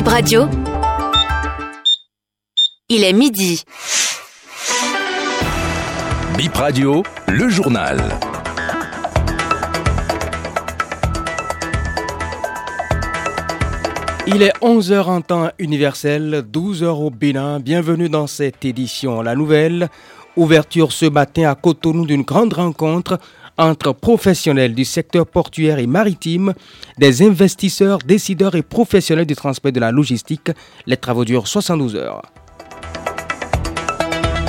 Bip 0.00 0.08
Radio. 0.08 0.48
Il 2.88 3.04
est 3.04 3.12
midi. 3.12 3.62
Bip 6.38 6.54
Radio, 6.54 7.02
le 7.28 7.50
journal. 7.50 7.98
Il 14.26 14.42
est 14.42 14.54
11h 14.62 15.02
en 15.02 15.20
temps 15.20 15.50
universel, 15.58 16.46
12h 16.50 16.86
au 16.86 17.10
Bénin. 17.10 17.60
Bienvenue 17.60 18.08
dans 18.08 18.26
cette 18.26 18.64
édition. 18.64 19.20
La 19.20 19.34
nouvelle, 19.34 19.90
ouverture 20.34 20.92
ce 20.92 21.04
matin 21.04 21.50
à 21.50 21.54
Cotonou 21.54 22.06
d'une 22.06 22.22
grande 22.22 22.54
rencontre 22.54 23.18
entre 23.60 23.92
professionnels 23.92 24.74
du 24.74 24.84
secteur 24.84 25.26
portuaire 25.26 25.78
et 25.78 25.86
maritime, 25.86 26.54
des 26.98 27.22
investisseurs, 27.22 27.98
décideurs 27.98 28.54
et 28.54 28.62
professionnels 28.62 29.26
du 29.26 29.36
transport 29.36 29.72
de 29.72 29.80
la 29.80 29.92
logistique. 29.92 30.50
Les 30.86 30.96
travaux 30.96 31.24
durent 31.24 31.46
72 31.46 31.96
heures. 31.96 32.22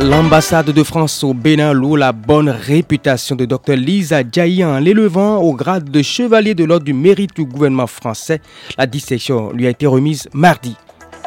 L'ambassade 0.00 0.70
de 0.70 0.82
France 0.82 1.22
au 1.22 1.32
Bénin 1.32 1.72
loue 1.72 1.96
la 1.96 2.12
bonne 2.12 2.48
réputation 2.48 3.36
de 3.36 3.44
Dr 3.44 3.76
Lisa 3.76 4.22
Djaï 4.28 4.64
en 4.64 4.80
l'élevant 4.80 5.36
au 5.36 5.54
grade 5.54 5.90
de 5.90 6.02
chevalier 6.02 6.54
de 6.54 6.64
l'ordre 6.64 6.84
du 6.84 6.92
mérite 6.92 7.36
du 7.36 7.44
gouvernement 7.44 7.86
français. 7.86 8.40
La 8.78 8.86
distinction 8.86 9.52
lui 9.52 9.66
a 9.66 9.70
été 9.70 9.86
remise 9.86 10.28
mardi. 10.32 10.74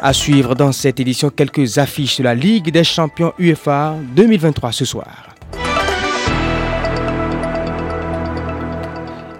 À 0.01 0.11
suivre 0.11 0.55
dans 0.55 0.73
cette 0.73 0.99
édition 0.99 1.29
quelques 1.29 1.77
affiches 1.77 2.17
de 2.17 2.23
la 2.23 2.35
Ligue 2.35 2.69
des 2.69 2.83
champions 2.83 3.31
UEFA 3.39 3.95
2023 4.13 4.73
ce 4.73 4.83
soir. 4.83 5.34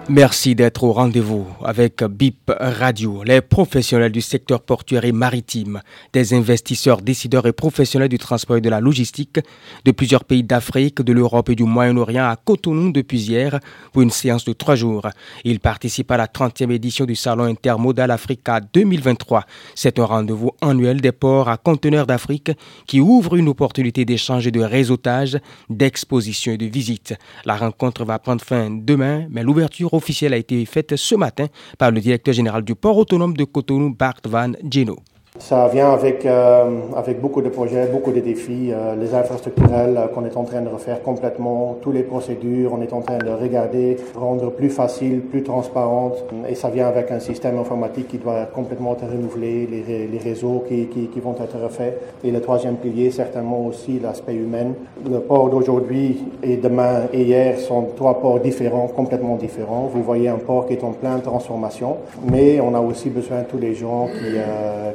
Merci 0.08 0.54
d'être 0.54 0.84
au 0.84 0.92
rendez-vous 0.92 1.48
avec 1.64 2.04
BIP 2.04 2.52
Radio, 2.60 3.24
les 3.24 3.40
professionnels 3.40 4.12
du 4.12 4.20
secteur 4.20 4.60
portuaire 4.60 5.04
et 5.04 5.10
maritime, 5.10 5.80
des 6.12 6.32
investisseurs, 6.32 7.02
décideurs 7.02 7.46
et 7.46 7.52
professionnels 7.52 8.08
du 8.08 8.18
transport 8.18 8.58
et 8.58 8.60
de 8.60 8.70
la 8.70 8.80
logistique 8.80 9.40
de 9.84 9.90
plusieurs 9.90 10.22
pays 10.22 10.44
d'Afrique, 10.44 11.02
de 11.02 11.12
l'Europe 11.12 11.48
et 11.48 11.56
du 11.56 11.64
Moyen-Orient 11.64 12.24
à 12.24 12.36
Cotonou 12.36 12.92
depuis 12.92 13.18
hier 13.18 13.58
pour 13.92 14.02
une 14.02 14.10
séance 14.10 14.44
de 14.44 14.52
trois 14.52 14.76
jours. 14.76 15.08
Ils 15.44 15.58
participent 15.58 16.12
à 16.12 16.16
la 16.16 16.28
30e 16.28 16.70
édition 16.70 17.04
du 17.04 17.16
Salon 17.16 17.44
intermodal 17.44 18.12
Africa 18.12 18.60
2023. 18.60 19.44
C'est 19.74 19.98
un 19.98 20.04
rendez-vous 20.04 20.52
annuel 20.60 21.00
des 21.00 21.10
ports 21.10 21.48
à 21.48 21.56
conteneurs 21.56 22.06
d'Afrique 22.06 22.52
qui 22.86 23.00
ouvre 23.00 23.34
une 23.34 23.48
opportunité 23.48 24.04
d'échange 24.04 24.46
et 24.46 24.52
de 24.52 24.60
réseautage, 24.60 25.38
d'exposition 25.68 26.52
et 26.52 26.58
de 26.58 26.66
visite. 26.66 27.14
La 27.44 27.56
rencontre 27.56 28.04
va 28.04 28.20
prendre 28.20 28.44
fin 28.44 28.70
demain, 28.70 29.26
mais 29.30 29.42
l'ouverture 29.42 29.95
officielle 29.96 30.34
a 30.34 30.36
été 30.36 30.64
faite 30.66 30.96
ce 30.96 31.14
matin 31.14 31.46
par 31.78 31.90
le 31.90 32.00
directeur 32.00 32.34
général 32.34 32.62
du 32.62 32.74
port 32.74 32.96
autonome 32.96 33.36
de 33.36 33.44
Cotonou, 33.44 33.94
Bart 33.94 34.20
Van 34.24 34.52
Geno. 34.70 34.96
Ça 35.38 35.68
vient 35.68 35.92
avec, 35.92 36.24
euh, 36.24 36.64
avec 36.96 37.20
beaucoup 37.20 37.42
de 37.42 37.50
projets, 37.50 37.86
beaucoup 37.86 38.10
de 38.10 38.20
défis, 38.20 38.70
euh, 38.72 38.96
les 38.96 39.14
infrastructurels 39.14 39.96
euh, 39.96 40.06
qu'on 40.08 40.24
est 40.24 40.36
en 40.36 40.44
train 40.44 40.62
de 40.62 40.68
refaire 40.68 41.02
complètement, 41.02 41.76
toutes 41.82 41.94
les 41.94 42.02
procédures, 42.02 42.72
on 42.72 42.80
est 42.80 42.92
en 42.92 43.02
train 43.02 43.18
de 43.18 43.30
regarder, 43.30 43.96
rendre 44.14 44.50
plus 44.50 44.70
facile, 44.70 45.20
plus 45.20 45.42
transparente, 45.42 46.24
et 46.48 46.54
ça 46.54 46.70
vient 46.70 46.88
avec 46.88 47.10
un 47.10 47.20
système 47.20 47.58
informatique 47.58 48.08
qui 48.08 48.18
doit 48.18 48.46
complètement 48.46 48.94
être 48.94 49.06
renouvelé, 49.06 49.68
les, 49.70 50.06
les 50.06 50.18
réseaux 50.18 50.64
qui, 50.66 50.86
qui, 50.86 51.08
qui, 51.08 51.20
vont 51.20 51.34
être 51.34 51.58
refaits, 51.62 52.00
et 52.24 52.30
le 52.30 52.40
troisième 52.40 52.76
pilier, 52.76 53.10
certainement 53.10 53.66
aussi 53.66 54.00
l'aspect 54.00 54.34
humain. 54.34 54.72
Le 55.08 55.20
port 55.20 55.50
d'aujourd'hui 55.50 56.24
et 56.42 56.56
demain 56.56 57.02
et 57.12 57.22
hier 57.22 57.58
sont 57.58 57.88
trois 57.94 58.20
ports 58.20 58.40
différents, 58.40 58.88
complètement 58.88 59.36
différents. 59.36 59.90
Vous 59.92 60.02
voyez 60.02 60.28
un 60.28 60.38
port 60.38 60.66
qui 60.66 60.72
est 60.72 60.84
en 60.84 60.92
pleine 60.92 61.20
transformation, 61.20 61.98
mais 62.32 62.58
on 62.60 62.74
a 62.74 62.80
aussi 62.80 63.10
besoin 63.10 63.42
de 63.42 63.46
tous 63.46 63.58
les 63.58 63.74
gens 63.74 64.06
qui, 64.06 64.36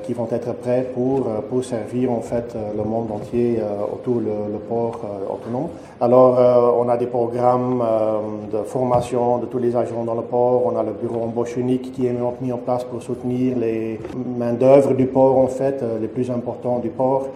qui 0.03 0.14
vont 0.14 0.28
être 0.32 0.54
prêts 0.54 0.88
pour, 0.94 1.28
euh, 1.28 1.42
pour 1.48 1.64
servir 1.64 2.12
en 2.12 2.22
fait 2.22 2.54
euh, 2.56 2.72
le 2.78 2.84
monde 2.84 3.12
entier 3.12 3.60
euh, 3.60 3.94
autour 3.94 4.22
le, 4.22 4.58
port 4.70 5.02
autonome. 5.30 5.68
Alors, 6.00 6.78
on 6.80 6.88
a 6.89 6.98
des 6.98 7.05
programmes 7.08 7.83
de 8.52 8.60
formation 8.60 9.38
de 9.39 9.45
tous 9.45 9.58
les 9.58 9.76
agents 9.76 10.04
dans 10.04 10.16
le 10.16 10.22
port. 10.22 10.64
On 10.66 10.78
a 10.78 10.83
le 10.83 10.94
bureau 10.94 11.23
embauche 11.23 11.58
unique 11.58 11.92
qui 11.92 12.08
est 12.08 12.16
mis 12.42 12.52
en 12.52 12.58
place 12.58 12.83
pour 12.83 13.02
soutenir 13.02 13.58
les 13.58 14.00
main-d'œuvre 14.38 14.94
du 14.94 15.05
port, 15.05 15.38
en 15.38 15.48
fait, 15.48 15.83
les 16.00 16.08
plus 16.08 16.32
importants 16.32 16.80
du 16.80 16.89
port. 16.89 17.28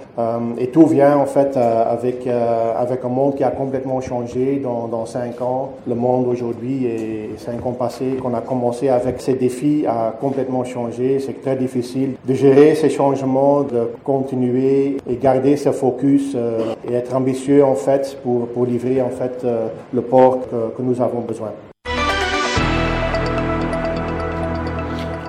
et 0.58 0.68
tout 0.68 0.86
vient, 0.88 1.18
en 1.18 1.26
fait, 1.26 1.58
avec, 1.58 2.28
avec 2.28 3.04
un 3.04 3.10
monde 3.10 3.36
qui 3.36 3.44
a 3.44 3.52
complètement 3.52 4.02
changé 4.02 4.60
dans, 4.64 4.88
dans 4.88 5.06
cinq 5.06 5.42
ans. 5.42 5.72
Le 5.88 5.96
monde 5.96 6.28
aujourd'hui 6.28 6.86
et 6.86 7.30
cinq 7.38 7.66
ans 7.66 7.74
passés, 7.74 8.18
qu'on 8.22 8.34
a 8.34 8.42
commencé 8.42 8.90
avec 8.90 9.22
ces 9.22 9.34
défis, 9.34 9.86
a 9.88 10.14
complètement 10.20 10.64
changé. 10.64 11.20
C'est 11.20 11.42
très 11.42 11.56
difficile 11.56 12.16
de 12.26 12.34
gérer 12.34 12.76
changements, 12.90 13.64
de 13.64 13.90
continuer 14.04 14.98
et 15.10 15.16
garder 15.16 15.58
ce 15.58 15.72
focus 15.72 16.34
euh, 16.36 16.74
et 16.88 16.94
être 16.94 17.16
ambitieux 17.16 17.64
en 17.64 17.76
fait 17.76 18.18
pour, 18.24 18.48
pour 18.48 18.66
livrer 18.66 19.02
en 19.02 19.10
fait 19.10 19.42
euh, 19.44 19.68
le 19.94 20.02
port 20.02 20.40
que 20.50 20.82
nous 20.82 21.02
avons 21.02 21.22
besoin. 21.22 21.52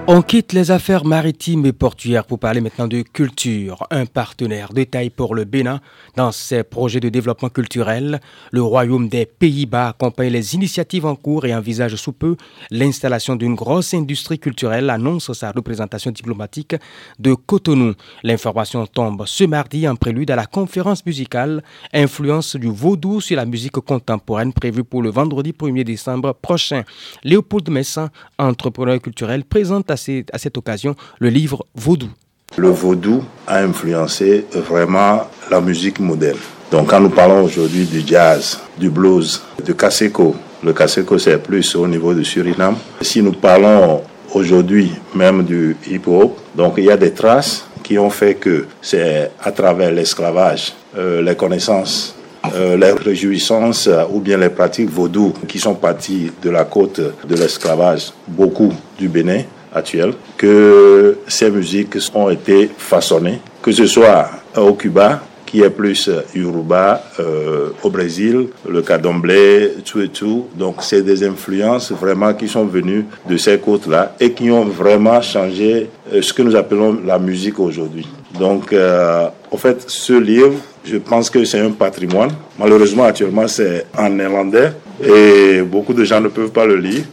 On 0.08 0.22
quitte 0.22 0.52
les 0.52 0.70
affaires 0.70 1.04
maritimes 1.04 1.66
et 1.66 1.72
portuaires 1.72 2.24
pour 2.24 2.38
parler 2.38 2.60
maintenant 2.60 2.86
de 2.86 3.02
culture. 3.02 3.88
Un 3.90 4.06
partenaire 4.06 4.72
de 4.72 4.84
taille 4.84 5.10
pour 5.10 5.34
le 5.34 5.42
Bénin 5.42 5.80
dans 6.14 6.30
ses 6.30 6.62
projets 6.62 7.00
de 7.00 7.08
développement 7.08 7.48
culturel. 7.48 8.20
Le 8.52 8.62
Royaume 8.62 9.08
des 9.08 9.26
Pays-Bas 9.26 9.88
accompagne 9.88 10.30
les 10.30 10.54
initiatives 10.54 11.06
en 11.06 11.16
cours 11.16 11.44
et 11.44 11.52
envisage 11.52 11.96
sous 11.96 12.12
peu 12.12 12.36
l'installation 12.70 13.34
d'une 13.34 13.56
grosse 13.56 13.94
industrie 13.94 14.38
culturelle, 14.38 14.90
annonce 14.90 15.32
sa 15.32 15.50
représentation 15.50 16.12
diplomatique 16.12 16.76
de 17.18 17.34
Cotonou. 17.34 17.94
L'information 18.22 18.86
tombe 18.86 19.24
ce 19.26 19.42
mardi 19.42 19.88
en 19.88 19.96
prélude 19.96 20.30
à 20.30 20.36
la 20.36 20.46
conférence 20.46 21.04
musicale 21.04 21.64
Influence 21.92 22.54
du 22.54 22.68
vaudou 22.68 23.20
sur 23.20 23.36
la 23.36 23.44
musique 23.44 23.72
contemporaine 23.72 24.52
prévue 24.52 24.84
pour 24.84 25.02
le 25.02 25.10
vendredi 25.10 25.50
1er 25.50 25.82
décembre 25.82 26.32
prochain. 26.32 26.84
Léopold 27.24 27.68
Messin, 27.70 28.10
entrepreneur 28.38 29.02
culturel, 29.02 29.44
présente 29.44 29.90
cette 29.96 30.56
occasion 30.56 30.94
le 31.18 31.28
livre 31.28 31.66
Vaudou. 31.74 32.08
Le 32.56 32.70
vaudou 32.70 33.22
a 33.46 33.58
influencé 33.58 34.46
vraiment 34.52 35.28
la 35.50 35.60
musique 35.60 36.00
moderne. 36.00 36.38
Donc 36.70 36.90
quand 36.90 37.00
nous 37.00 37.10
parlons 37.10 37.44
aujourd'hui 37.44 37.84
du 37.84 38.02
jazz, 38.06 38.58
du 38.78 38.88
blues, 38.88 39.42
du 39.64 39.74
kaseko, 39.74 40.34
le 40.62 40.72
kaseko 40.72 41.18
c'est 41.18 41.38
plus 41.38 41.74
au 41.76 41.86
niveau 41.86 42.14
du 42.14 42.24
Suriname. 42.24 42.76
Si 43.00 43.22
nous 43.22 43.32
parlons 43.32 44.02
aujourd'hui 44.32 44.92
même 45.14 45.44
du 45.44 45.76
hip-hop, 45.86 46.38
donc 46.54 46.74
il 46.78 46.84
y 46.84 46.90
a 46.90 46.96
des 46.96 47.12
traces 47.12 47.66
qui 47.82 47.98
ont 47.98 48.10
fait 48.10 48.34
que 48.34 48.66
c'est 48.80 49.30
à 49.42 49.52
travers 49.52 49.92
l'esclavage, 49.92 50.72
euh, 50.96 51.22
les 51.22 51.36
connaissances 51.36 52.16
euh, 52.54 52.76
les 52.76 52.92
réjouissances 52.92 53.88
ou 54.10 54.20
bien 54.20 54.36
les 54.38 54.50
pratiques 54.50 54.90
vaudou 54.90 55.32
qui 55.48 55.58
sont 55.58 55.74
parties 55.74 56.30
de 56.42 56.50
la 56.50 56.64
côte 56.64 57.00
de 57.00 57.34
l'esclavage, 57.34 58.12
beaucoup 58.28 58.72
du 58.98 59.08
Bénin, 59.08 59.42
actuelle 59.74 60.12
que 60.36 61.18
ces 61.26 61.50
musiques 61.50 61.96
ont 62.14 62.30
été 62.30 62.70
façonnées, 62.76 63.40
que 63.62 63.72
ce 63.72 63.86
soit 63.86 64.30
au 64.56 64.72
Cuba, 64.74 65.22
qui 65.46 65.62
est 65.62 65.70
plus 65.70 66.10
Yoruba, 66.34 67.02
euh, 67.20 67.70
au 67.82 67.88
Brésil, 67.88 68.48
le 68.68 68.82
cadomblé, 68.82 69.74
tout 69.84 70.00
et 70.00 70.08
tout. 70.08 70.48
Donc, 70.54 70.82
c'est 70.82 71.02
des 71.02 71.24
influences 71.24 71.92
vraiment 71.92 72.34
qui 72.34 72.48
sont 72.48 72.66
venues 72.66 73.06
de 73.28 73.36
ces 73.36 73.58
côtes-là 73.58 74.16
et 74.20 74.32
qui 74.32 74.50
ont 74.50 74.64
vraiment 74.64 75.22
changé 75.22 75.88
euh, 76.12 76.20
ce 76.20 76.32
que 76.32 76.42
nous 76.42 76.56
appelons 76.56 76.98
la 77.06 77.18
musique 77.18 77.58
aujourd'hui. 77.60 78.06
Donc, 78.38 78.72
euh, 78.72 79.28
en 79.50 79.56
fait, 79.56 79.84
ce 79.86 80.12
livre, 80.12 80.56
je 80.84 80.96
pense 80.98 81.30
que 81.30 81.44
c'est 81.44 81.60
un 81.60 81.70
patrimoine. 81.70 82.32
Malheureusement, 82.58 83.04
actuellement, 83.04 83.48
c'est 83.48 83.86
en 83.96 84.10
néerlandais 84.10 84.72
et 85.02 85.62
beaucoup 85.62 85.94
de 85.94 86.04
gens 86.04 86.20
ne 86.20 86.28
peuvent 86.28 86.50
pas 86.50 86.66
le 86.66 86.76
lire. 86.76 87.04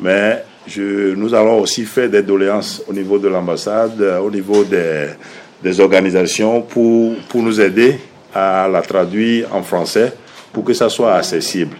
Mais 0.00 0.44
nous 0.76 1.34
allons 1.34 1.60
aussi 1.60 1.84
faire 1.84 2.08
des 2.08 2.22
doléances 2.22 2.82
au 2.88 2.92
niveau 2.92 3.18
de 3.18 3.28
l'ambassade, 3.28 4.00
euh, 4.00 4.18
au 4.18 4.30
niveau 4.30 4.64
des, 4.64 5.06
des 5.62 5.80
organisations 5.80 6.62
pour, 6.62 7.14
pour 7.28 7.42
nous 7.42 7.60
aider 7.60 7.98
à 8.34 8.68
la 8.70 8.82
traduire 8.82 9.54
en 9.54 9.62
français 9.62 10.12
pour 10.52 10.64
que 10.64 10.72
ça 10.74 10.88
soit 10.88 11.14
accessible. 11.14 11.76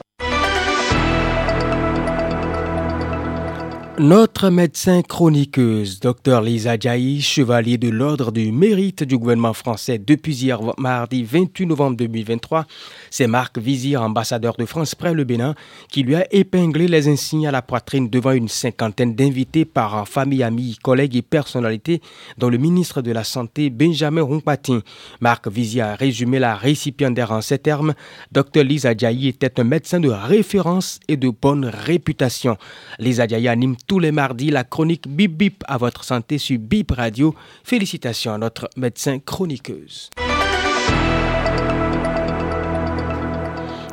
Notre 4.00 4.48
médecin 4.50 5.02
chroniqueuse, 5.02 5.98
Dr 5.98 6.40
Lisa 6.40 6.78
Djaï, 6.78 7.20
chevalier 7.20 7.78
de 7.78 7.88
l'Ordre 7.88 8.30
du 8.30 8.52
mérite 8.52 9.02
du 9.02 9.18
gouvernement 9.18 9.52
français 9.52 9.98
depuis 9.98 10.36
hier 10.36 10.60
mardi 10.78 11.24
28 11.24 11.66
novembre 11.66 11.96
2023, 11.96 12.64
c'est 13.10 13.26
Marc 13.26 13.58
Vizir, 13.58 14.00
ambassadeur 14.00 14.54
de 14.56 14.66
France 14.66 14.94
près 14.94 15.14
le 15.14 15.24
Bénin, 15.24 15.56
qui 15.90 16.04
lui 16.04 16.14
a 16.14 16.32
épinglé 16.32 16.86
les 16.86 17.08
insignes 17.08 17.48
à 17.48 17.50
la 17.50 17.60
poitrine 17.60 18.08
devant 18.08 18.30
une 18.30 18.46
cinquantaine 18.46 19.16
d'invités 19.16 19.64
par 19.64 20.06
famille, 20.06 20.44
amis, 20.44 20.78
collègues 20.80 21.16
et 21.16 21.22
personnalités, 21.22 22.00
dont 22.36 22.50
le 22.50 22.58
ministre 22.58 23.02
de 23.02 23.10
la 23.10 23.24
Santé, 23.24 23.68
Benjamin 23.68 24.22
Rompatin. 24.22 24.78
Marc 25.20 25.48
Vizir 25.48 25.86
a 25.86 25.96
résumé 25.96 26.38
la 26.38 26.54
récipiendaire 26.54 27.32
en 27.32 27.40
ces 27.40 27.58
termes. 27.58 27.94
Dr 28.30 28.62
Lisa 28.62 28.96
Djaï 28.96 29.26
était 29.26 29.58
un 29.58 29.64
médecin 29.64 29.98
de 29.98 30.10
référence 30.10 31.00
et 31.08 31.16
de 31.16 31.30
bonne 31.30 31.64
réputation. 31.64 32.56
Lisa 33.00 33.26
Djaï 33.26 33.48
anime 33.48 33.74
tous 33.88 33.98
les 33.98 34.12
mardis 34.12 34.28
mardi, 34.28 34.50
la 34.50 34.64
chronique 34.64 35.08
Bip 35.08 35.32
Bip 35.32 35.64
à 35.66 35.78
votre 35.78 36.04
santé 36.04 36.36
sur 36.36 36.58
Bip 36.58 36.90
Radio. 36.90 37.34
Félicitations 37.64 38.34
à 38.34 38.38
notre 38.38 38.68
médecin 38.76 39.18
chroniqueuse. 39.18 40.10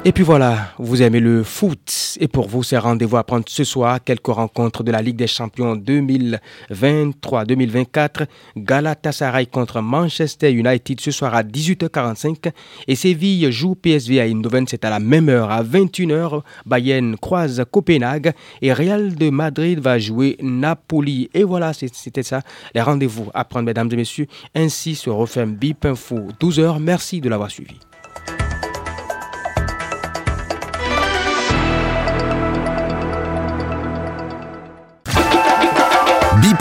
Et 0.08 0.12
puis 0.12 0.24
voilà, 0.24 0.72
vous 0.78 1.02
aimez 1.02 1.20
le 1.20 1.42
foot. 1.42 2.16
Et 2.20 2.28
pour 2.28 2.48
vous, 2.48 2.62
c'est 2.62 2.78
rendez-vous 2.78 3.18
à 3.18 3.24
prendre 3.24 3.46
ce 3.48 3.64
soir 3.64 4.04
quelques 4.04 4.28
rencontres 4.28 4.84
de 4.84 4.92
la 4.92 5.02
Ligue 5.02 5.16
des 5.16 5.26
Champions 5.26 5.76
2023-2024. 5.76 8.28
Galatasaray 8.56 9.48
contre 9.48 9.82
Manchester 9.82 10.52
United 10.52 11.02
ce 11.02 11.10
soir 11.10 11.34
à 11.34 11.42
18h45. 11.42 12.52
Et 12.88 12.94
Séville 12.94 13.52
joue 13.52 13.74
PSV 13.74 14.22
à 14.22 14.28
Eindhoven, 14.28 14.68
c'est 14.68 14.86
à 14.86 14.92
la 14.92 15.00
même 15.00 15.28
heure, 15.28 15.50
à 15.50 15.64
21h. 15.64 16.44
Bayern 16.68 17.18
croise 17.18 17.66
Copenhague 17.72 18.34
et 18.62 18.74
Real 18.74 19.16
de 19.16 19.32
Madrid 19.32 19.80
va 19.80 19.98
jouer 19.98 20.38
Napoli. 20.40 21.32
Et 21.34 21.44
voilà, 21.44 21.74
c'était 21.74 22.22
ça, 22.22 22.42
les 22.76 22.82
rendez-vous 22.82 23.32
à 23.34 23.44
prendre, 23.44 23.66
mesdames 23.66 23.90
et 23.92 23.96
messieurs. 23.96 24.28
Ainsi 24.54 24.94
se 24.94 25.10
referme 25.10 25.56
BIP 25.56 25.86
Info 25.86 26.28
12h. 26.40 26.78
Merci 26.80 27.22
de 27.22 27.30
l'avoir 27.30 27.50
suivi. 27.50 27.80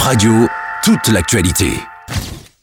Radio, 0.04 0.46
toute 0.82 1.08
l'actualité. 1.08 1.93